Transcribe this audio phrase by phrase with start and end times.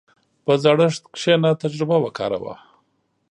[0.45, 2.55] په زړښت کښېنه، تجربه وکاروه.